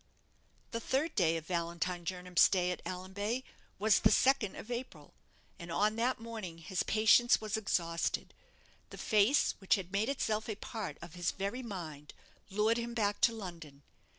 [0.71, 3.43] The third day of Valentine Jernam's stay at Allanbay
[3.77, 5.13] was the second of April,
[5.59, 8.33] and on that morning his patience was exhausted.
[8.89, 12.15] The face which had made itself a part of his very mind
[12.49, 13.83] lured him back to London.